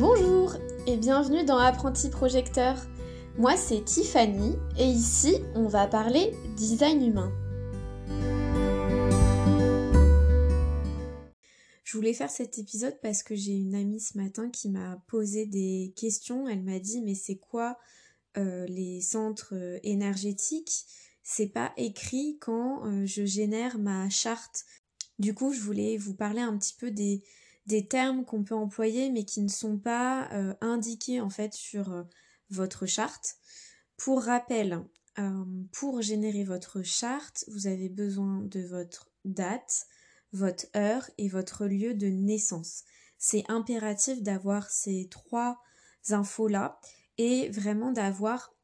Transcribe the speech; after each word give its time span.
Bonjour 0.00 0.56
et 0.86 0.96
bienvenue 0.96 1.44
dans 1.44 1.58
Apprenti 1.58 2.08
Projecteur. 2.08 2.74
Moi 3.36 3.54
c'est 3.58 3.84
Tiffany 3.84 4.56
et 4.78 4.86
ici 4.86 5.34
on 5.54 5.68
va 5.68 5.86
parler 5.86 6.32
design 6.56 7.06
humain. 7.06 7.30
Je 11.84 11.98
voulais 11.98 12.14
faire 12.14 12.30
cet 12.30 12.56
épisode 12.56 12.98
parce 13.02 13.22
que 13.22 13.34
j'ai 13.34 13.52
une 13.52 13.74
amie 13.74 14.00
ce 14.00 14.16
matin 14.16 14.48
qui 14.48 14.70
m'a 14.70 14.96
posé 15.06 15.44
des 15.44 15.92
questions. 15.96 16.48
Elle 16.48 16.62
m'a 16.62 16.78
dit 16.78 17.02
mais 17.02 17.14
c'est 17.14 17.36
quoi 17.36 17.76
euh, 18.38 18.64
les 18.68 19.02
centres 19.02 19.52
euh, 19.54 19.78
énergétiques? 19.82 20.86
C'est 21.22 21.52
pas 21.52 21.74
écrit 21.76 22.38
quand 22.40 22.86
euh, 22.86 23.04
je 23.04 23.26
génère 23.26 23.78
ma 23.78 24.08
charte. 24.08 24.64
Du 25.18 25.34
coup 25.34 25.52
je 25.52 25.60
voulais 25.60 25.98
vous 25.98 26.14
parler 26.14 26.40
un 26.40 26.56
petit 26.56 26.74
peu 26.80 26.90
des, 26.90 27.22
des 27.66 27.86
termes 27.86 28.24
qu'on 28.24 28.44
peut 28.44 28.54
employer 28.54 29.10
mais 29.10 29.24
qui 29.24 29.42
ne 29.42 29.48
sont 29.48 29.78
pas 29.78 30.28
euh, 30.32 30.54
indiqués 30.60 31.20
en 31.20 31.30
fait 31.30 31.52
sur 31.54 31.92
euh, 31.92 32.02
votre 32.50 32.86
charte. 32.86 33.36
Pour 33.96 34.22
rappel, 34.22 34.84
euh, 35.18 35.44
pour 35.72 36.02
générer 36.02 36.44
votre 36.44 36.82
charte, 36.82 37.44
vous 37.48 37.66
avez 37.66 37.88
besoin 37.88 38.40
de 38.42 38.60
votre 38.60 39.10
date, 39.24 39.86
votre 40.32 40.66
heure 40.76 41.10
et 41.18 41.28
votre 41.28 41.66
lieu 41.66 41.94
de 41.94 42.06
naissance. 42.06 42.84
C'est 43.18 43.44
impératif 43.48 44.22
d'avoir 44.22 44.70
ces 44.70 45.08
trois 45.10 45.60
infos-là 46.08 46.80
et 47.18 47.50
vraiment 47.50 47.92
d'avoir 47.92 48.54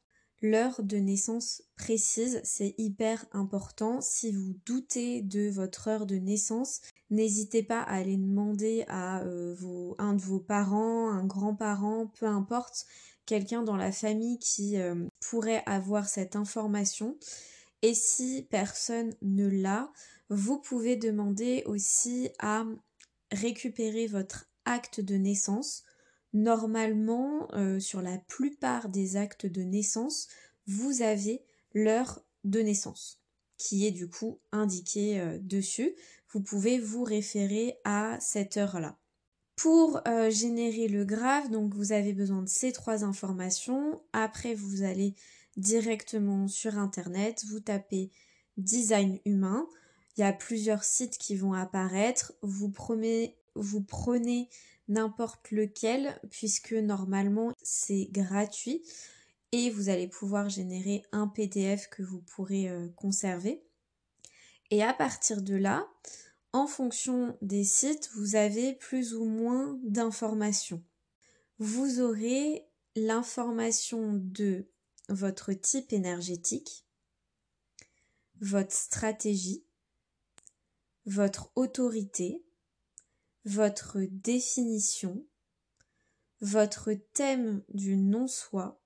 l'heure 0.42 0.82
de 0.82 0.96
naissance 0.96 1.62
précise. 1.76 2.40
C'est 2.44 2.74
hyper 2.78 3.26
important. 3.32 4.00
Si 4.00 4.32
vous 4.32 4.54
doutez 4.64 5.22
de 5.22 5.48
votre 5.48 5.88
heure 5.88 6.06
de 6.06 6.16
naissance, 6.16 6.80
N'hésitez 7.10 7.62
pas 7.62 7.82
à 7.82 7.96
aller 7.96 8.16
demander 8.16 8.84
à 8.88 9.22
euh, 9.22 9.54
un 9.98 10.14
de 10.14 10.22
vos 10.22 10.40
parents, 10.40 11.08
un 11.10 11.24
grand-parent, 11.24 12.08
peu 12.18 12.26
importe, 12.26 12.86
quelqu'un 13.26 13.62
dans 13.62 13.76
la 13.76 13.92
famille 13.92 14.38
qui 14.38 14.76
euh, 14.76 15.06
pourrait 15.20 15.62
avoir 15.66 16.08
cette 16.08 16.34
information. 16.34 17.16
Et 17.82 17.94
si 17.94 18.46
personne 18.50 19.14
ne 19.22 19.46
l'a, 19.46 19.92
vous 20.30 20.58
pouvez 20.58 20.96
demander 20.96 21.62
aussi 21.66 22.30
à 22.40 22.64
récupérer 23.30 24.08
votre 24.08 24.46
acte 24.64 25.00
de 25.00 25.14
naissance. 25.14 25.84
Normalement, 26.32 27.48
euh, 27.54 27.80
sur 27.80 28.02
la 28.02 28.18
plupart 28.18 28.88
des 28.88 29.16
actes 29.16 29.46
de 29.46 29.62
naissance, 29.62 30.28
vous 30.66 31.02
avez 31.02 31.42
l'heure 31.74 32.22
de 32.44 32.60
naissance 32.60 33.20
qui 33.58 33.86
est 33.86 33.90
du 33.90 34.06
coup 34.06 34.38
indiqué 34.52 35.38
dessus 35.40 35.94
vous 36.36 36.42
pouvez 36.42 36.78
vous 36.78 37.02
référer 37.02 37.78
à 37.84 38.18
cette 38.20 38.58
heure-là. 38.58 38.98
Pour 39.56 40.02
euh, 40.06 40.30
générer 40.30 40.86
le 40.86 41.06
graphe, 41.06 41.50
donc 41.50 41.74
vous 41.74 41.92
avez 41.92 42.12
besoin 42.12 42.42
de 42.42 42.48
ces 42.48 42.72
trois 42.72 43.04
informations. 43.04 44.02
Après, 44.12 44.54
vous 44.54 44.82
allez 44.82 45.14
directement 45.56 46.46
sur 46.46 46.76
Internet, 46.76 47.44
vous 47.48 47.60
tapez 47.60 48.10
design 48.58 49.18
humain. 49.24 49.66
Il 50.16 50.20
y 50.20 50.24
a 50.24 50.32
plusieurs 50.34 50.84
sites 50.84 51.16
qui 51.16 51.36
vont 51.36 51.54
apparaître. 51.54 52.34
Vous 52.42 52.68
prenez, 52.68 53.38
vous 53.54 53.82
prenez 53.82 54.50
n'importe 54.88 55.50
lequel 55.50 56.20
puisque 56.30 56.72
normalement 56.72 57.52
c'est 57.62 58.08
gratuit 58.12 58.82
et 59.52 59.70
vous 59.70 59.88
allez 59.88 60.08
pouvoir 60.08 60.48
générer 60.48 61.02
un 61.12 61.28
PDF 61.28 61.88
que 61.88 62.02
vous 62.02 62.20
pourrez 62.20 62.68
euh, 62.68 62.88
conserver. 62.96 63.62
Et 64.70 64.82
à 64.82 64.92
partir 64.92 65.42
de 65.42 65.54
là, 65.54 65.88
en 66.52 66.66
fonction 66.66 67.36
des 67.42 67.64
sites, 67.64 68.10
vous 68.14 68.34
avez 68.34 68.74
plus 68.74 69.14
ou 69.14 69.24
moins 69.24 69.78
d'informations. 69.84 70.82
Vous 71.58 72.00
aurez 72.00 72.66
l'information 72.96 74.12
de 74.14 74.66
votre 75.08 75.52
type 75.52 75.92
énergétique, 75.92 76.84
votre 78.40 78.74
stratégie, 78.74 79.64
votre 81.04 81.52
autorité, 81.54 82.45
votre 83.46 84.00
définition, 84.10 85.24
votre 86.42 86.92
thème 87.14 87.62
du 87.72 87.96
non-soi, 87.96 88.82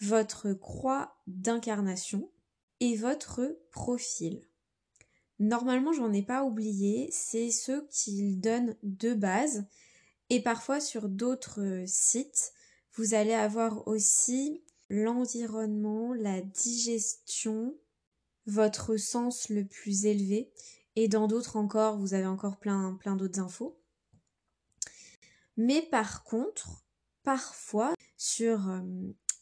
votre 0.00 0.52
croix 0.52 1.16
d'incarnation, 1.28 2.28
et 2.80 2.96
votre 2.96 3.58
profil. 3.70 4.42
Normalement, 5.38 5.92
j'en 5.92 6.12
ai 6.12 6.22
pas 6.22 6.44
oublié, 6.44 7.08
c'est 7.12 7.50
ceux 7.50 7.86
qu'ils 7.90 8.40
donnent 8.40 8.76
de 8.82 9.14
base. 9.14 9.66
Et 10.30 10.42
parfois 10.42 10.80
sur 10.80 11.08
d'autres 11.08 11.84
sites, 11.86 12.52
vous 12.94 13.14
allez 13.14 13.32
avoir 13.32 13.86
aussi 13.86 14.62
l'environnement, 14.90 16.12
la 16.12 16.40
digestion, 16.40 17.76
votre 18.46 18.96
sens 18.96 19.48
le 19.48 19.64
plus 19.64 20.06
élevé. 20.06 20.50
Et 21.00 21.06
dans 21.06 21.28
d'autres 21.28 21.54
encore, 21.54 21.96
vous 21.96 22.12
avez 22.12 22.26
encore 22.26 22.56
plein, 22.56 22.98
d'autres 23.16 23.38
infos. 23.38 23.78
Mais 25.56 25.80
par 25.80 26.24
contre, 26.24 26.82
parfois, 27.22 27.94
sur 28.16 28.68
euh, 28.68 28.80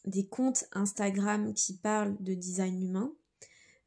des 0.05 0.27
comptes 0.27 0.65
Instagram 0.73 1.55
qui 1.55 1.75
parlent 1.75 2.15
de 2.19 2.35
design 2.35 2.79
humain, 2.83 3.11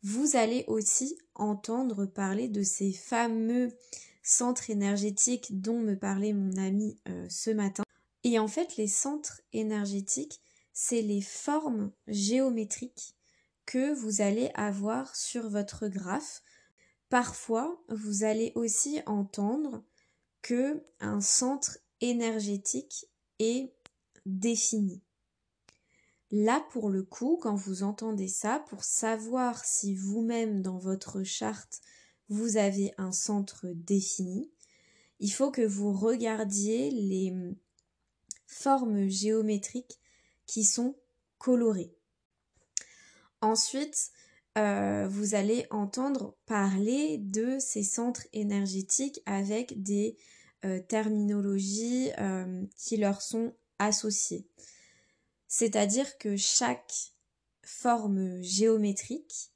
vous 0.02 0.34
allez 0.34 0.64
aussi 0.66 1.16
entendre 1.36 2.06
parler 2.06 2.48
de 2.48 2.64
ces 2.64 2.92
fameux 2.92 3.68
centres 4.24 4.68
énergétiques 4.68 5.60
dont 5.60 5.78
me 5.78 5.94
parlait 5.94 6.32
mon 6.32 6.56
ami 6.56 6.98
euh, 7.08 7.24
ce 7.28 7.50
matin. 7.50 7.84
Et 8.24 8.40
en 8.40 8.48
fait, 8.48 8.78
les 8.78 8.88
centres 8.88 9.42
énergétiques, 9.52 10.40
c'est 10.72 11.02
les 11.02 11.20
formes 11.20 11.92
géométriques 12.08 13.14
que 13.64 13.94
vous 13.94 14.22
allez 14.22 14.50
avoir 14.56 15.14
sur 15.14 15.48
votre 15.48 15.86
graphe. 15.86 16.42
Parfois, 17.10 17.82
vous 17.88 18.22
allez 18.22 18.52
aussi 18.54 19.00
entendre 19.04 19.82
que 20.42 20.82
un 21.00 21.20
centre 21.20 21.78
énergétique 22.00 23.06
est 23.40 23.74
défini. 24.26 25.02
Là, 26.30 26.64
pour 26.70 26.88
le 26.88 27.02
coup, 27.02 27.36
quand 27.42 27.56
vous 27.56 27.82
entendez 27.82 28.28
ça, 28.28 28.64
pour 28.68 28.84
savoir 28.84 29.64
si 29.64 29.96
vous-même 29.96 30.62
dans 30.62 30.78
votre 30.78 31.24
charte, 31.24 31.80
vous 32.28 32.56
avez 32.56 32.94
un 32.96 33.10
centre 33.10 33.66
défini, 33.74 34.48
il 35.18 35.32
faut 35.32 35.50
que 35.50 35.66
vous 35.66 35.92
regardiez 35.92 36.92
les 36.92 37.34
formes 38.46 39.08
géométriques 39.08 39.98
qui 40.46 40.62
sont 40.62 40.94
colorées. 41.38 41.92
Ensuite, 43.40 44.12
euh, 44.58 45.06
vous 45.08 45.36
allez 45.36 45.66
entendre 45.70 46.36
parler 46.46 47.18
de 47.18 47.58
ces 47.60 47.84
centres 47.84 48.26
énergétiques 48.32 49.22
avec 49.24 49.82
des 49.82 50.16
euh, 50.64 50.80
terminologies 50.80 52.10
euh, 52.18 52.64
qui 52.76 52.96
leur 52.96 53.22
sont 53.22 53.54
associées. 53.78 54.48
C'est-à-dire 55.46 56.18
que 56.18 56.36
chaque 56.36 57.12
forme 57.62 58.42
géométrique 58.42 59.52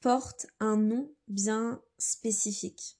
porte 0.00 0.46
un 0.58 0.76
nom 0.76 1.14
bien 1.28 1.80
spécifique. 1.98 2.98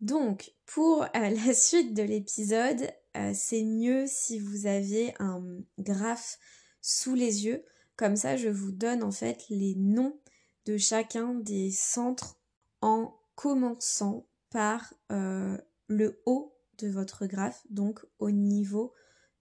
Donc, 0.00 0.52
pour 0.66 1.06
la 1.14 1.54
suite 1.54 1.94
de 1.94 2.02
l'épisode, 2.02 2.90
c'est 3.32 3.62
mieux 3.62 4.06
si 4.08 4.40
vous 4.40 4.66
avez 4.66 5.14
un 5.20 5.40
graphe 5.78 6.40
sous 6.80 7.14
les 7.14 7.46
yeux. 7.46 7.64
Comme 7.96 8.16
ça, 8.16 8.36
je 8.36 8.48
vous 8.48 8.72
donne 8.72 9.02
en 9.02 9.12
fait 9.12 9.44
les 9.50 9.74
noms 9.76 10.18
de 10.66 10.76
chacun 10.76 11.34
des 11.34 11.70
centres 11.70 12.36
en 12.80 13.14
commençant 13.34 14.26
par 14.50 14.94
euh, 15.12 15.56
le 15.88 16.20
haut 16.26 16.54
de 16.78 16.88
votre 16.88 17.26
graphe, 17.26 17.62
donc 17.70 18.04
au 18.18 18.30
niveau 18.30 18.92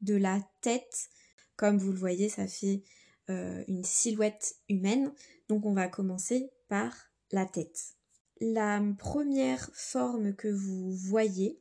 de 0.02 0.16
la 0.16 0.40
tête. 0.62 1.10
Comme 1.56 1.78
vous 1.78 1.92
le 1.92 1.98
voyez, 1.98 2.30
ça 2.30 2.48
fait 2.48 2.84
euh, 3.30 3.64
une 3.68 3.84
silhouette 3.84 4.56
humaine. 4.70 5.14
Donc 5.50 5.66
on 5.66 5.74
va 5.74 5.88
commencer 5.88 6.52
par 6.68 6.94
la 7.32 7.46
tête. 7.46 7.96
La 8.42 8.82
première 8.98 9.70
forme 9.74 10.36
que 10.36 10.48
vous 10.48 10.92
voyez, 10.92 11.60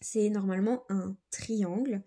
c'est 0.00 0.30
normalement 0.30 0.84
un 0.88 1.16
triangle. 1.30 2.02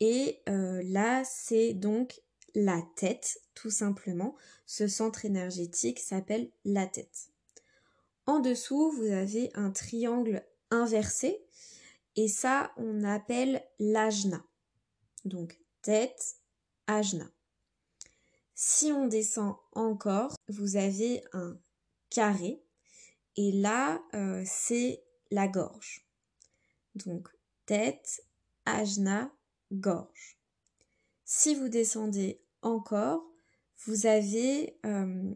Et 0.00 0.42
euh, 0.48 0.82
là, 0.84 1.22
c'est 1.24 1.72
donc 1.72 2.20
la 2.54 2.82
tête, 2.96 3.40
tout 3.54 3.70
simplement. 3.70 4.36
Ce 4.66 4.88
centre 4.88 5.24
énergétique 5.24 6.00
s'appelle 6.00 6.50
la 6.64 6.86
tête. 6.86 7.30
En 8.26 8.40
dessous, 8.40 8.90
vous 8.92 9.10
avez 9.10 9.50
un 9.54 9.70
triangle 9.70 10.44
inversé. 10.70 11.44
Et 12.16 12.28
ça, 12.28 12.72
on 12.76 13.04
appelle 13.04 13.64
l'ajna 13.78 14.44
donc 15.24 15.58
tête, 15.82 16.36
ajna. 16.86 17.30
Si 18.54 18.92
on 18.92 19.06
descend 19.06 19.56
encore, 19.72 20.36
vous 20.48 20.76
avez 20.76 21.24
un 21.32 21.58
carré 22.10 22.62
et 23.36 23.50
là, 23.50 24.02
euh, 24.14 24.44
c'est 24.46 25.04
la 25.30 25.48
gorge. 25.48 26.06
Donc 26.94 27.28
tête, 27.66 28.24
ajna, 28.64 29.34
gorge. 29.72 30.38
Si 31.24 31.54
vous 31.54 31.68
descendez 31.68 32.43
encore, 32.64 33.24
vous 33.86 34.06
avez 34.06 34.78
euh, 34.84 35.34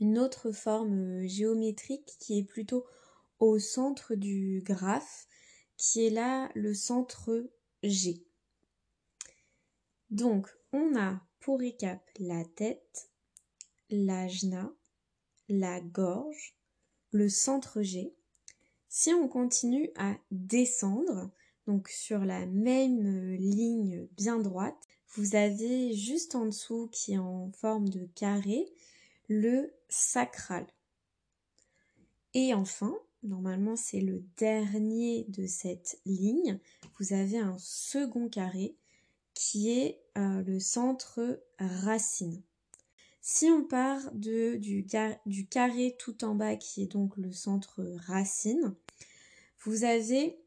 une 0.00 0.18
autre 0.18 0.50
forme 0.50 1.26
géométrique 1.26 2.16
qui 2.18 2.38
est 2.38 2.44
plutôt 2.44 2.84
au 3.38 3.58
centre 3.58 4.14
du 4.14 4.62
graphe, 4.64 5.26
qui 5.76 6.06
est 6.06 6.10
là 6.10 6.50
le 6.54 6.74
centre 6.74 7.48
G. 7.82 8.24
Donc, 10.10 10.48
on 10.72 10.96
a 10.96 11.20
pour 11.40 11.58
récap 11.58 12.02
la 12.18 12.44
tête, 12.44 13.10
l'ajna, 13.90 14.72
la 15.48 15.80
gorge, 15.80 16.56
le 17.10 17.28
centre 17.28 17.82
G. 17.82 18.14
Si 18.88 19.12
on 19.12 19.28
continue 19.28 19.90
à 19.96 20.16
descendre, 20.30 21.30
donc 21.66 21.88
sur 21.88 22.24
la 22.24 22.46
même 22.46 23.32
ligne 23.32 24.06
bien 24.12 24.38
droite, 24.38 24.86
vous 25.12 25.36
avez 25.36 25.92
juste 25.94 26.34
en 26.34 26.46
dessous 26.46 26.88
qui 26.90 27.14
est 27.14 27.18
en 27.18 27.50
forme 27.52 27.88
de 27.88 28.08
carré 28.14 28.72
le 29.28 29.72
sacral. 29.88 30.66
Et 32.34 32.54
enfin, 32.54 32.94
normalement 33.22 33.76
c'est 33.76 34.00
le 34.00 34.24
dernier 34.36 35.24
de 35.28 35.46
cette 35.46 36.00
ligne, 36.06 36.58
vous 36.98 37.12
avez 37.12 37.38
un 37.38 37.56
second 37.58 38.28
carré 38.28 38.74
qui 39.34 39.70
est 39.70 40.00
euh, 40.18 40.42
le 40.42 40.60
centre 40.60 41.40
racine. 41.58 42.42
Si 43.20 43.46
on 43.46 43.62
part 43.62 44.00
de, 44.14 44.56
du, 44.56 44.84
carré 45.46 45.94
tout 45.98 46.24
en 46.24 46.34
bas 46.34 46.56
qui 46.56 46.82
est 46.82 46.92
donc 46.92 47.16
le 47.16 47.32
centre 47.32 47.82
racine, 48.06 48.74
vous 49.60 49.84
avez 49.84 50.38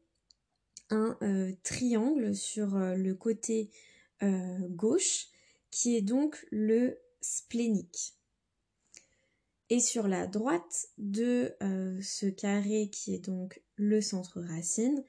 un 0.90 1.16
euh, 1.22 1.52
triangle 1.62 2.34
sur 2.34 2.76
euh, 2.76 2.94
le 2.94 3.14
côté 3.14 3.70
gauche 4.22 5.26
qui 5.70 5.96
est 5.96 6.02
donc 6.02 6.46
le 6.50 6.98
splénique. 7.20 8.14
Et 9.68 9.80
sur 9.80 10.08
la 10.08 10.26
droite 10.26 10.88
de 10.96 11.54
ce 12.02 12.26
carré 12.26 12.88
qui 12.90 13.14
est 13.14 13.24
donc 13.24 13.60
le 13.76 14.00
centre 14.00 14.40
racine, 14.40 15.04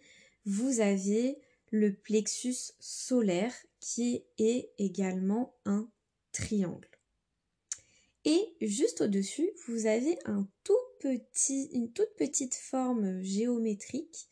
vous 0.45 0.79
avez 0.79 1.39
le 1.71 1.93
plexus 1.93 2.73
solaire 2.79 3.53
qui 3.79 4.23
est 4.37 4.71
également 4.77 5.53
un 5.65 5.89
triangle. 6.31 6.89
Et 8.25 8.55
juste 8.61 9.01
au-dessus, 9.01 9.49
vous 9.67 9.85
avez 9.85 10.17
une 10.25 11.91
toute 11.93 12.15
petite 12.17 12.55
forme 12.55 13.21
géométrique 13.21 14.27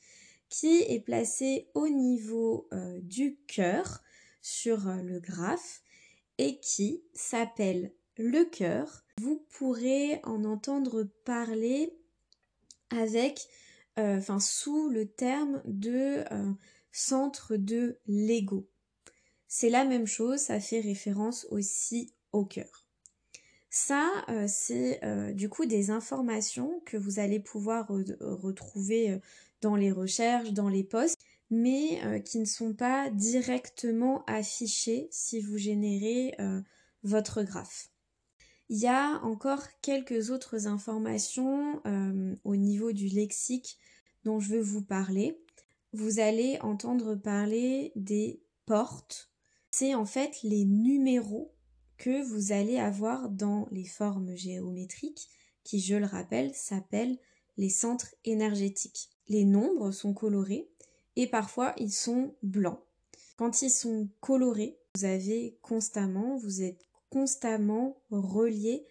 qui 0.49 0.81
est 0.81 0.99
placée 0.99 1.69
au 1.73 1.87
niveau 1.87 2.67
euh, 2.73 2.99
du 3.01 3.37
cœur 3.47 4.03
sur 4.45 4.87
euh, 4.87 5.01
le 5.01 5.19
graphe 5.19 5.81
et 6.37 6.59
qui 6.59 7.03
s'appelle 7.13 7.91
le 8.17 8.43
cœur. 8.43 9.03
Vous 9.17 9.43
pourrez 9.49 10.19
en 10.23 10.43
entendre 10.43 11.03
parler 11.23 11.97
avec, 12.91 13.47
euh, 13.97 14.19
enfin, 14.19 14.39
sous 14.39 14.89
le 14.89 15.07
terme 15.07 15.63
de 15.65 16.23
centre 16.91 17.55
de 17.55 17.97
l'ego. 18.05 18.69
C'est 19.47 19.69
la 19.69 19.83
même 19.83 20.05
chose, 20.05 20.39
ça 20.39 20.59
fait 20.59 20.79
référence 20.79 21.47
aussi 21.49 22.13
au 22.31 22.45
cœur. 22.45 22.85
Ça, 23.77 24.09
euh, 24.29 24.45
c'est 24.47 25.03
euh, 25.03 25.33
du 25.33 25.49
coup 25.49 25.65
des 25.65 25.91
informations 25.91 26.81
que 26.85 26.95
vous 26.95 27.19
allez 27.19 27.41
pouvoir 27.41 27.89
retrouver 27.89 29.11
euh, 29.11 29.19
dans 29.59 29.75
les 29.75 29.91
recherches, 29.91 30.53
dans 30.53 30.69
les 30.69 30.85
posts, 30.85 31.19
mais 31.49 32.23
qui 32.25 32.39
ne 32.39 32.45
sont 32.45 32.73
pas 32.73 33.09
directement 33.09 34.23
affichées 34.25 35.07
si 35.11 35.41
vous 35.41 35.57
générez 35.57 36.35
votre 37.03 37.43
graphe. 37.43 37.89
Il 38.69 38.79
y 38.79 38.87
a 38.87 39.19
encore 39.23 39.63
quelques 39.81 40.31
autres 40.31 40.67
informations 40.67 41.81
au 42.43 42.55
niveau 42.55 42.91
du 42.91 43.07
lexique 43.07 43.77
dont 44.23 44.39
je 44.39 44.49
veux 44.49 44.61
vous 44.61 44.83
parler 44.83 45.37
vous 45.95 46.19
allez 46.19 46.59
entendre 46.59 47.15
parler 47.15 47.93
des 47.95 48.41
portes. 48.65 49.31
C'est 49.71 49.95
en 49.95 50.05
fait 50.05 50.41
les 50.43 50.65
numéros 50.65 51.53
que 51.97 52.21
vous 52.21 52.51
allez 52.51 52.77
avoir 52.77 53.29
dans 53.29 53.67
les 53.71 53.85
formes 53.85 54.35
géométriques 54.35 55.29
qui, 55.63 55.79
je 55.79 55.95
le 55.95 56.05
rappelle, 56.05 56.53
s'appellent 56.53 57.17
les 57.57 57.69
centres 57.69 58.13
énergétiques. 58.25 59.09
Les 59.29 59.45
nombres 59.45 59.91
sont 59.91 60.13
colorés 60.13 60.69
et 61.15 61.27
parfois 61.27 61.73
ils 61.77 61.93
sont 61.93 62.35
blancs. 62.43 62.79
Quand 63.37 63.61
ils 63.61 63.71
sont 63.71 64.09
colorés, 64.21 64.77
vous 64.95 65.05
avez 65.05 65.57
constamment, 65.61 66.37
vous 66.37 66.61
êtes 66.61 66.85
constamment 67.09 67.97
relié 68.09 68.85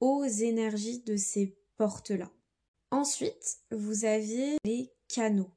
aux 0.00 0.24
énergies 0.24 1.00
de 1.00 1.16
ces 1.16 1.56
portes-là. 1.76 2.30
Ensuite, 2.90 3.58
vous 3.70 4.04
avez 4.04 4.56
les 4.64 4.92
canaux. 5.08 5.50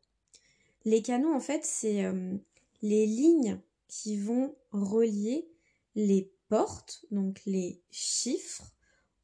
Les 0.85 1.01
canaux, 1.01 1.33
en 1.33 1.39
fait, 1.39 1.65
c'est 1.65 2.05
euh, 2.05 2.37
les 2.81 3.05
lignes 3.05 3.59
qui 3.87 4.17
vont 4.17 4.55
relier 4.71 5.49
les 5.95 6.31
portes, 6.47 7.05
donc 7.11 7.41
les 7.45 7.81
chiffres, 7.91 8.73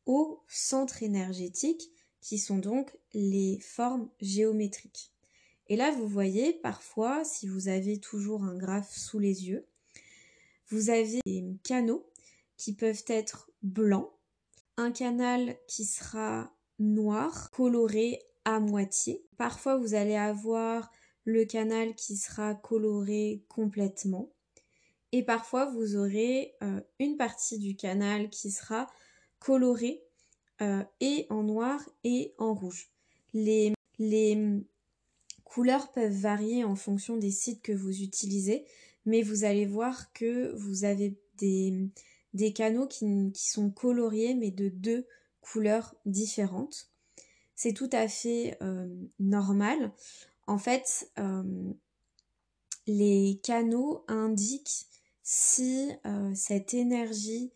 au 0.05 0.43
centre 0.47 1.01
énergétique, 1.03 1.89
qui 2.21 2.37
sont 2.37 2.57
donc 2.57 2.95
les 3.13 3.59
formes 3.59 4.09
géométriques. 4.19 5.14
Et 5.67 5.75
là, 5.75 5.91
vous 5.91 6.07
voyez, 6.07 6.53
parfois, 6.53 7.23
si 7.23 7.47
vous 7.47 7.67
avez 7.67 7.99
toujours 7.99 8.43
un 8.43 8.55
graphe 8.55 8.95
sous 8.95 9.19
les 9.19 9.47
yeux, 9.47 9.65
vous 10.69 10.89
avez 10.89 11.19
des 11.25 11.45
canaux 11.63 12.05
qui 12.57 12.73
peuvent 12.73 13.03
être 13.07 13.51
blancs, 13.63 14.11
un 14.77 14.91
canal 14.91 15.57
qui 15.67 15.85
sera 15.85 16.51
noir, 16.79 17.49
coloré 17.51 18.21
à 18.45 18.59
moitié. 18.59 19.25
Parfois, 19.37 19.77
vous 19.77 19.93
allez 19.93 20.15
avoir 20.15 20.91
le 21.23 21.45
canal 21.45 21.95
qui 21.95 22.17
sera 22.17 22.53
coloré 22.53 23.43
complètement. 23.49 24.31
Et 25.11 25.23
parfois, 25.23 25.65
vous 25.71 25.95
aurez 25.95 26.55
euh, 26.61 26.81
une 26.99 27.17
partie 27.17 27.57
du 27.57 27.75
canal 27.75 28.29
qui 28.29 28.51
sera 28.51 28.87
colorée 29.39 30.03
euh, 30.61 30.83
et 30.99 31.25
en 31.29 31.43
noir 31.43 31.81
et 32.03 32.33
en 32.37 32.53
rouge. 32.53 32.91
Les, 33.33 33.73
les 33.97 34.63
couleurs 35.45 35.93
peuvent 35.93 36.11
varier 36.11 36.65
en 36.65 36.75
fonction 36.75 37.15
des 37.15 37.31
sites 37.31 37.61
que 37.61 37.71
vous 37.71 38.01
utilisez, 38.01 38.65
mais 39.05 39.21
vous 39.21 39.45
allez 39.45 39.65
voir 39.65 40.11
que 40.11 40.53
vous 40.55 40.83
avez 40.83 41.15
des, 41.37 42.53
canaux 42.53 42.87
qui, 42.87 43.31
qui 43.33 43.49
sont 43.49 43.69
coloriés 43.69 44.35
mais 44.35 44.51
de 44.51 44.67
deux 44.67 45.07
couleurs 45.39 45.95
différentes. 46.05 46.89
C'est 47.55 47.73
tout 47.73 47.89
à 47.93 48.07
fait 48.09 48.57
euh, 48.61 48.87
normal. 49.19 49.93
En 50.47 50.57
fait, 50.57 51.09
euh, 51.17 51.43
les 52.85 53.39
canaux 53.43 54.03
indiquent 54.07 54.87
si 55.23 55.91
euh, 56.05 56.33
cette 56.35 56.73
énergie 56.73 57.51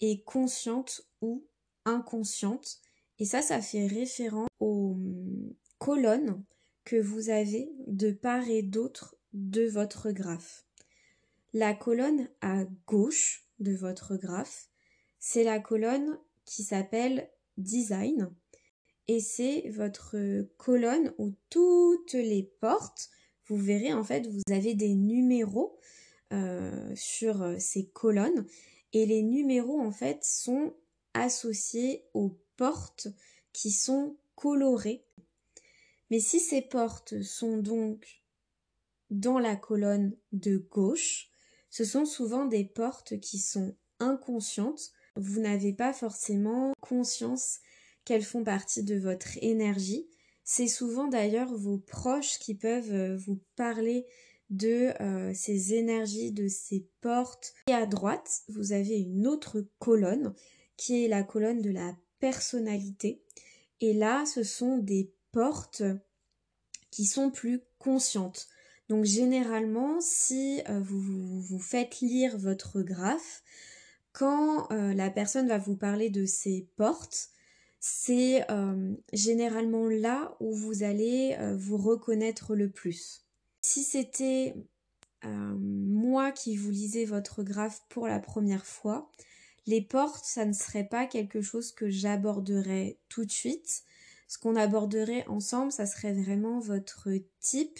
est 0.00 0.24
consciente 0.24 1.06
ou 1.20 1.44
inconsciente. 1.84 2.80
Et 3.18 3.24
ça, 3.24 3.42
ça 3.42 3.60
fait 3.60 3.86
référence 3.86 4.48
aux 4.58 4.92
hum, 4.92 5.54
colonnes 5.78 6.42
que 6.84 6.96
vous 6.96 7.30
avez 7.30 7.72
de 7.86 8.10
part 8.10 8.48
et 8.48 8.62
d'autre 8.62 9.16
de 9.32 9.66
votre 9.66 10.10
graphe. 10.10 10.64
La 11.52 11.74
colonne 11.74 12.28
à 12.40 12.64
gauche 12.86 13.46
de 13.58 13.74
votre 13.74 14.16
graphe, 14.16 14.68
c'est 15.18 15.44
la 15.44 15.60
colonne 15.60 16.18
qui 16.44 16.62
s'appelle 16.62 17.30
design 17.56 18.30
et 19.08 19.20
c'est 19.20 19.68
votre 19.70 20.16
colonne 20.56 21.12
où 21.18 21.34
toutes 21.50 22.14
les 22.14 22.42
portes, 22.60 23.10
vous 23.46 23.56
verrez 23.56 23.92
en 23.92 24.04
fait, 24.04 24.26
vous 24.26 24.42
avez 24.52 24.74
des 24.74 24.94
numéros 24.94 25.78
euh, 26.32 26.92
sur 26.94 27.42
euh, 27.42 27.56
ces 27.58 27.88
colonnes 27.88 28.46
et 28.92 29.06
les 29.06 29.22
numéros 29.22 29.80
en 29.80 29.92
fait 29.92 30.24
sont 30.24 30.74
associés 31.14 32.04
aux 32.14 32.38
portes 32.56 33.08
qui 33.52 33.70
sont 33.70 34.16
colorées. 34.34 35.04
Mais 36.12 36.20
si 36.20 36.40
ces 36.40 36.60
portes 36.60 37.22
sont 37.22 37.56
donc 37.56 38.22
dans 39.08 39.38
la 39.38 39.56
colonne 39.56 40.14
de 40.32 40.58
gauche, 40.58 41.30
ce 41.70 41.86
sont 41.86 42.04
souvent 42.04 42.44
des 42.44 42.64
portes 42.64 43.18
qui 43.18 43.38
sont 43.38 43.74
inconscientes. 43.98 44.92
Vous 45.16 45.40
n'avez 45.40 45.72
pas 45.72 45.94
forcément 45.94 46.74
conscience 46.82 47.60
qu'elles 48.04 48.24
font 48.24 48.44
partie 48.44 48.82
de 48.82 48.98
votre 48.98 49.38
énergie. 49.40 50.06
C'est 50.44 50.66
souvent 50.66 51.08
d'ailleurs 51.08 51.56
vos 51.56 51.78
proches 51.78 52.38
qui 52.40 52.54
peuvent 52.56 52.92
euh, 52.92 53.16
vous 53.16 53.40
parler 53.56 54.04
de 54.50 54.92
euh, 55.00 55.32
ces 55.32 55.72
énergies, 55.72 56.30
de 56.30 56.46
ces 56.46 56.86
portes. 57.00 57.54
Et 57.68 57.72
à 57.72 57.86
droite, 57.86 58.42
vous 58.48 58.72
avez 58.72 58.98
une 58.98 59.26
autre 59.26 59.66
colonne 59.78 60.34
qui 60.76 61.06
est 61.06 61.08
la 61.08 61.22
colonne 61.22 61.62
de 61.62 61.70
la 61.70 61.96
personnalité. 62.18 63.22
Et 63.80 63.94
là, 63.94 64.26
ce 64.26 64.42
sont 64.42 64.76
des 64.76 65.10
portes 65.32 65.82
qui 66.90 67.06
sont 67.06 67.30
plus 67.30 67.60
conscientes. 67.78 68.48
Donc 68.88 69.04
généralement, 69.04 70.00
si 70.00 70.60
euh, 70.68 70.80
vous, 70.80 71.40
vous, 71.40 71.58
faites 71.58 72.00
lire 72.00 72.36
votre 72.38 72.82
graphe, 72.82 73.42
quand 74.12 74.70
euh, 74.70 74.92
la 74.92 75.10
personne 75.10 75.48
va 75.48 75.58
vous 75.58 75.76
parler 75.76 76.10
de 76.10 76.26
ses 76.26 76.68
portes, 76.76 77.30
c'est 77.80 78.44
euh, 78.50 78.94
généralement 79.12 79.88
là 79.88 80.36
où 80.40 80.54
vous 80.54 80.82
allez 80.82 81.36
vous 81.56 81.78
reconnaître 81.78 82.54
le 82.54 82.70
plus. 82.70 83.24
Si 83.62 83.82
c'était 83.82 84.54
moi 85.24 86.30
qui 86.32 86.56
vous 86.56 86.70
lisais 86.70 87.04
votre 87.04 87.42
graphe 87.42 87.80
pour 87.88 88.06
la 88.06 88.20
première 88.20 88.66
fois, 88.66 89.10
les 89.66 89.80
portes, 89.80 90.24
ça 90.24 90.44
ne 90.44 90.52
serait 90.52 90.86
pas 90.86 91.06
quelque 91.06 91.40
chose 91.40 91.72
que 91.72 91.88
j'aborderais 91.88 92.98
tout 93.08 93.24
de 93.24 93.30
suite. 93.30 93.84
Ce 94.32 94.38
qu'on 94.38 94.56
aborderait 94.56 95.26
ensemble, 95.28 95.72
ça 95.72 95.84
serait 95.84 96.14
vraiment 96.14 96.58
votre 96.58 97.10
type, 97.40 97.78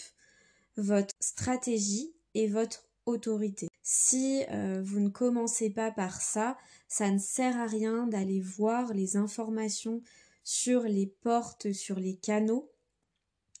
votre 0.77 1.11
stratégie 1.19 2.13
et 2.35 2.47
votre 2.47 2.87
autorité. 3.07 3.69
Si 3.81 4.43
euh, 4.51 4.79
vous 4.85 4.99
ne 4.99 5.09
commencez 5.09 5.71
pas 5.71 5.89
par 5.89 6.21
ça, 6.21 6.55
ça 6.87 7.09
ne 7.09 7.17
sert 7.17 7.57
à 7.57 7.65
rien 7.65 8.05
d'aller 8.05 8.39
voir 8.39 8.93
les 8.93 9.17
informations 9.17 10.03
sur 10.43 10.83
les 10.83 11.07
portes, 11.07 11.71
sur 11.71 11.97
les 11.99 12.17
canaux. 12.17 12.71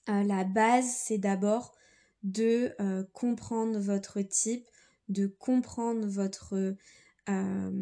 Euh, 0.07 0.21
la 0.21 0.43
base, 0.43 0.85
c'est 0.85 1.17
d'abord 1.17 1.73
de 2.21 2.75
euh, 2.79 3.03
comprendre 3.11 3.79
votre 3.79 4.21
type, 4.21 4.69
de 5.09 5.25
comprendre 5.25 6.05
votre 6.05 6.75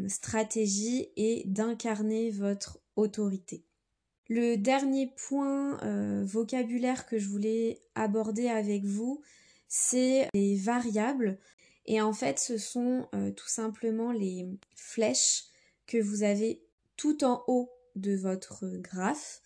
stratégie 0.08 1.10
et 1.18 1.44
d'incarner 1.48 2.30
votre 2.32 2.80
autorité. 2.96 3.65
Le 4.34 4.56
dernier 4.56 5.12
point 5.28 5.78
euh, 5.84 6.24
vocabulaire 6.24 7.06
que 7.06 7.20
je 7.20 7.28
voulais 7.28 7.82
aborder 7.96 8.48
avec 8.48 8.86
vous, 8.86 9.22
c'est 9.68 10.30
les 10.34 10.56
variables. 10.56 11.38
Et 11.86 12.00
en 12.00 12.14
fait, 12.14 12.40
ce 12.40 12.58
sont 12.58 13.10
euh, 13.14 13.32
tout 13.32 13.50
simplement 13.50 14.14
les 14.14 14.48
flèches 14.74 15.48
que 15.86 15.98
vous 15.98 16.24
avez 16.24 16.64
tout 16.96 17.26
en 17.26 17.44
haut 17.48 17.74
de 17.98 18.16
votre 18.16 18.64
graphe 18.78 19.42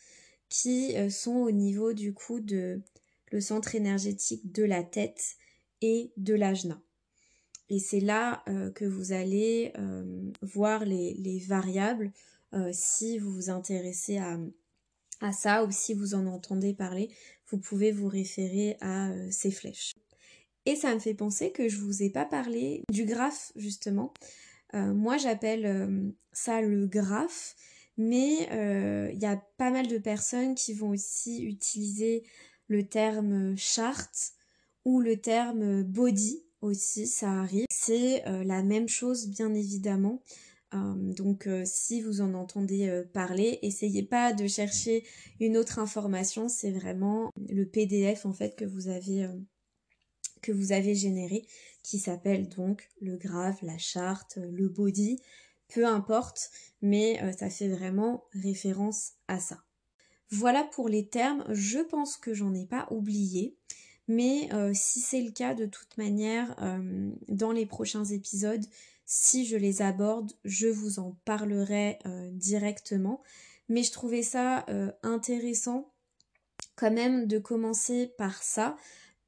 qui 0.50 0.96
euh, 0.96 1.10
sont 1.10 1.38
au 1.38 1.50
niveau 1.50 1.94
du 1.94 2.14
coup 2.14 2.40
de 2.40 2.80
le 3.32 3.42
centre 3.42 3.74
énergétique 3.74 4.52
de 4.52 4.66
la 4.66 4.84
tête 4.84 5.38
et 5.82 6.12
de 6.16 6.36
l'ajna. 6.36 6.80
Et 7.70 7.80
c'est 7.80 8.02
là 8.02 8.44
que 8.76 8.86
vous 8.86 9.12
allez 9.14 9.74
voir 10.44 10.86
les, 10.86 11.16
les 11.16 11.40
variables 11.40 12.12
si 12.72 13.18
vous 13.18 13.32
vous 13.32 13.50
intéressez 13.50 14.20
à, 14.20 14.38
à 15.26 15.34
ça 15.34 15.64
ou 15.66 15.72
si 15.72 15.94
vous 15.94 16.14
en 16.14 16.26
entendez 16.28 16.74
parler, 16.74 17.10
vous 17.50 17.58
pouvez 17.58 17.92
vous 17.92 18.08
référer 18.08 18.78
à 18.82 19.10
euh, 19.10 19.28
ces 19.32 19.52
flèches. 19.52 19.94
Et 20.66 20.76
ça 20.76 20.94
me 20.94 21.00
fait 21.00 21.14
penser 21.14 21.52
que 21.52 21.68
je 21.68 21.78
vous 21.78 22.02
ai 22.02 22.10
pas 22.10 22.26
parlé 22.26 22.84
du 22.92 23.06
graphe 23.06 23.52
justement. 23.56 24.14
Euh, 24.74 24.94
moi 24.94 25.18
j'appelle 25.18 25.66
euh, 25.66 26.10
ça 26.32 26.62
le 26.62 26.88
graphe, 26.88 27.56
mais 27.98 28.48
il 29.14 29.20
y 29.20 29.26
a 29.26 29.38
pas 29.58 29.72
mal 29.72 29.88
de 29.88 29.98
personnes 29.98 30.56
qui 30.56 30.74
vont 30.74 30.90
aussi 30.90 31.44
utiliser 31.44 32.24
le 32.68 32.86
terme 32.88 33.56
charte 33.56 34.34
ou 34.84 35.00
le 35.00 35.18
terme 35.18 35.84
body 35.84 36.44
aussi, 36.62 37.08
ça 37.08 37.32
arrive. 37.32 37.66
C'est 37.70 38.24
la 38.26 38.64
même 38.64 38.90
chose 38.90 39.30
bien 39.30 39.54
évidemment. 39.54 40.22
Euh, 40.76 40.94
donc 40.96 41.48
euh, 41.48 41.64
si 41.66 42.02
vous 42.02 42.22
en 42.22 42.34
entendez 42.34 42.88
euh, 42.88 43.04
parler, 43.04 43.60
essayez 43.62 44.04
pas 44.04 44.34
de 44.34 44.48
chercher 44.48 45.06
une 45.40 45.58
autre 45.58 45.80
information, 45.80 46.50
c'est 46.50 46.72
vraiment 46.72 47.32
le 47.50 47.66
PDF 47.66 48.26
en 48.26 48.34
fait 48.34 48.56
que 48.56 48.66
vous 48.66 48.88
avez 48.88 49.28
que 50.42 50.52
vous 50.52 50.72
avez 50.72 50.94
généré 50.94 51.48
qui 51.84 52.00
s'appelle 52.00 52.50
donc 52.50 52.90
le 53.02 53.18
grave, 53.18 53.58
la 53.62 53.78
charte, 53.78 54.38
le 54.38 54.68
body, 54.70 55.20
peu 55.74 55.86
importe, 55.86 56.52
mais 56.82 57.20
ça 57.38 57.50
fait 57.50 57.70
vraiment 57.70 58.26
référence 58.34 59.14
à 59.28 59.40
ça. 59.40 59.64
Voilà 60.30 60.64
pour 60.64 60.90
les 60.90 61.08
termes, 61.08 61.44
je 61.50 61.80
pense 61.80 62.18
que 62.18 62.34
j'en 62.34 62.54
ai 62.54 62.66
pas 62.66 62.88
oublié. 62.92 63.56
Mais 64.08 64.50
si 64.74 65.00
c'est 65.00 65.22
le 65.22 65.32
cas, 65.32 65.56
de 65.56 65.66
toute 65.66 65.98
manière, 65.98 66.56
dans 67.28 67.52
les 67.52 67.66
prochains 67.66 68.06
épisodes, 68.06 68.66
si 69.06 69.46
je 69.46 69.56
les 69.56 69.82
aborde, 69.82 70.32
je 70.44 70.68
vous 70.68 71.00
en 71.00 71.18
parlerai 71.26 72.00
euh, 72.06 72.30
directement. 72.32 73.22
Mais 73.70 73.84
je 73.84 73.92
trouvais 73.92 74.24
ça 74.24 74.66
euh, 74.70 74.92
intéressant 75.04 75.92
quand 76.76 76.92
même 76.92 77.28
de 77.28 77.40
commencer 77.40 78.12
par 78.18 78.44
ça 78.44 78.78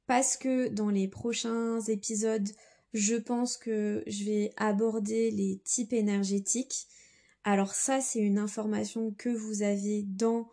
parce 0.06 0.36
que 0.36 0.68
dans 0.68 0.90
les 0.90 1.08
prochains 1.08 1.80
épisodes, 1.80 2.48
je 2.94 3.16
pense 3.16 3.56
que 3.56 4.02
je 4.06 4.24
vais 4.24 4.52
aborder 4.56 5.30
les 5.30 5.60
types 5.64 5.92
énergétiques. 5.92 6.88
Alors 7.44 7.74
ça, 7.74 8.00
c'est 8.00 8.20
une 8.20 8.38
information 8.38 9.12
que 9.12 9.28
vous 9.28 9.62
avez 9.62 10.02
dans 10.02 10.48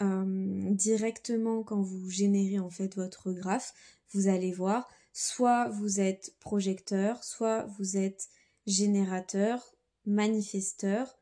euh, 0.00 0.70
directement 0.70 1.62
quand 1.62 1.82
vous 1.82 2.08
générez 2.08 2.58
en 2.58 2.70
fait 2.70 2.94
votre 2.96 3.32
graphe. 3.32 3.74
Vous 4.12 4.28
allez 4.28 4.52
voir, 4.52 4.88
soit 5.12 5.68
vous 5.68 6.00
êtes 6.00 6.34
projecteur, 6.40 7.22
soit 7.24 7.66
vous 7.78 7.96
êtes 7.96 8.28
générateur, 8.66 9.74
manifesteur, 10.06 11.16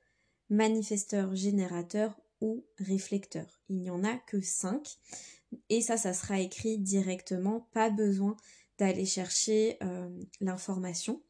manifesteur 0.51 1.35
générateur 1.35 2.19
ou 2.41 2.65
réflecteur. 2.79 3.61
Il 3.69 3.81
n'y 3.81 3.91
en 3.91 4.05
a 4.05 4.17
que 4.17 4.41
5 4.41 4.99
et 5.71 5.81
ça, 5.81 5.97
ça 5.97 6.13
sera 6.13 6.41
écrit 6.41 6.79
directement, 6.79 7.69
pas 7.73 7.91
besoin 7.91 8.37
d'aller 8.79 9.07
chercher 9.07 9.77
euh, 9.83 10.09
l'information. 10.41 11.23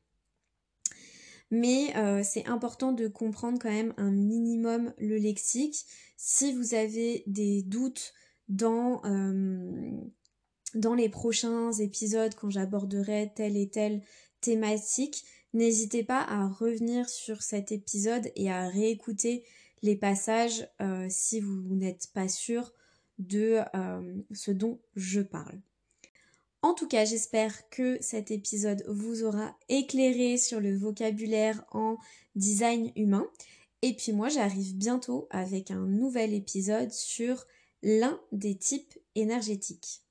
Mais 1.51 1.97
euh, 1.97 2.23
c'est 2.23 2.47
important 2.47 2.93
de 2.93 3.09
comprendre 3.09 3.59
quand 3.59 3.71
même 3.71 3.95
un 3.97 4.11
minimum 4.11 4.93
le 4.99 5.17
lexique. 5.17 5.87
Si 6.17 6.53
vous 6.53 6.75
avez 6.75 7.23
des 7.27 7.63
doutes 7.63 8.13
dans, 8.49 9.03
euh, 9.05 9.93
dans 10.75 10.95
les 10.95 11.09
prochains 11.09 11.73
épisodes 11.73 12.35
quand 12.35 12.51
j'aborderai 12.51 13.33
telle 13.35 13.57
et 13.57 13.71
telle 13.71 14.03
thématique, 14.41 15.25
N'hésitez 15.55 16.05
pas 16.05 16.23
à 16.23 16.47
revenir 16.47 17.09
sur 17.09 17.43
cet 17.43 17.73
épisode 17.73 18.31
et 18.37 18.51
à 18.51 18.69
réécouter 18.69 19.45
les 19.83 19.97
passages 19.97 20.69
euh, 20.81 21.07
si 21.09 21.41
vous 21.41 21.75
n'êtes 21.75 22.09
pas 22.13 22.29
sûr 22.29 22.73
de 23.19 23.61
euh, 23.75 24.15
ce 24.33 24.51
dont 24.51 24.79
je 24.95 25.21
parle. 25.21 25.61
En 26.63 26.75
tout 26.75 26.89
cas, 26.89 27.05
j'espère 27.05 27.69
que 27.71 27.99
cet 28.01 28.31
épisode 28.31 28.85
vous 28.89 29.23
aura 29.23 29.57
éclairé 29.69 30.37
sur 30.37 30.61
le 30.61 30.77
vocabulaire 30.77 31.65
en 31.71 31.97
design 32.35 32.91
humain. 32.97 33.27
Et 33.83 33.95
puis 33.95 34.13
moi, 34.13 34.29
j'arrive 34.29 34.77
bientôt 34.77 35.29
avec 35.31 35.71
un 35.71 35.87
nouvel 35.87 36.35
épisode 36.35 36.93
sur 36.93 37.47
l'un 37.83 38.21
des 38.33 38.57
types 38.57 38.99
énergétiques. 39.15 40.03